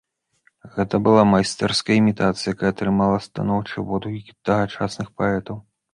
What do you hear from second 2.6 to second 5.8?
атрымала станоўчыя водгукі тагачасных паэтаў.